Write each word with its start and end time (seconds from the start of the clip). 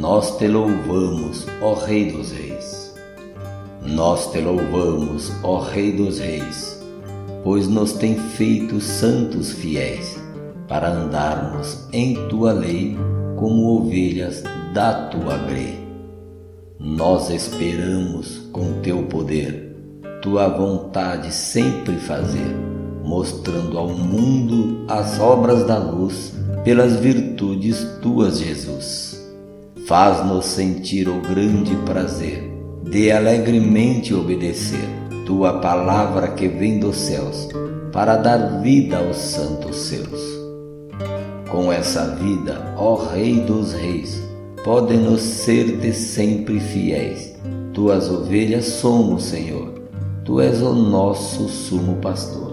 nós 0.00 0.38
te 0.38 0.48
louvamos, 0.48 1.46
ó 1.60 1.74
Rei 1.74 2.10
dos 2.10 2.32
Reis. 2.32 2.94
Nós 3.84 4.32
te 4.32 4.40
louvamos, 4.40 5.30
ó 5.42 5.58
Rei 5.58 5.92
dos 5.92 6.18
Reis, 6.18 6.82
pois 7.44 7.68
nos 7.68 7.92
tem 7.92 8.14
feito 8.14 8.80
santos 8.80 9.52
fiéis 9.52 10.18
para 10.66 10.88
andarmos 10.88 11.86
em 11.92 12.14
tua 12.28 12.54
lei 12.54 12.96
como 13.36 13.78
ovelhas 13.78 14.42
da 14.72 15.08
tua 15.08 15.36
grei. 15.36 15.78
Nós 16.78 17.28
esperamos 17.28 18.38
com 18.52 18.80
teu 18.80 19.02
poder, 19.02 19.76
tua 20.22 20.48
vontade 20.48 21.30
sempre 21.30 21.96
fazer, 21.96 22.56
mostrando 23.04 23.76
ao 23.76 23.90
mundo 23.90 24.82
as 24.88 25.20
obras 25.20 25.66
da 25.66 25.76
luz 25.76 26.32
pelas 26.64 26.96
virtudes 26.96 27.86
tuas, 28.00 28.38
Jesus. 28.38 29.09
Faz-nos 29.90 30.46
sentir 30.46 31.08
o 31.08 31.20
grande 31.20 31.74
prazer 31.84 32.48
de 32.84 33.10
alegremente 33.10 34.14
obedecer 34.14 34.88
tua 35.26 35.54
palavra 35.54 36.28
que 36.28 36.46
vem 36.46 36.78
dos 36.78 36.96
céus 36.96 37.48
para 37.92 38.14
dar 38.14 38.60
vida 38.62 38.98
aos 38.98 39.16
santos 39.16 39.74
seus. 39.74 40.20
Com 41.50 41.72
essa 41.72 42.14
vida, 42.14 42.72
ó 42.78 42.94
Rei 42.94 43.40
dos 43.40 43.72
Reis, 43.72 44.22
podem-nos 44.62 45.22
ser 45.22 45.78
de 45.78 45.92
sempre 45.92 46.60
fiéis. 46.60 47.34
Tuas 47.74 48.08
ovelhas 48.08 48.66
somos, 48.66 49.24
Senhor, 49.24 49.74
Tu 50.24 50.40
és 50.40 50.62
o 50.62 50.72
nosso 50.72 51.48
sumo 51.48 51.96
pastor. 51.96 52.49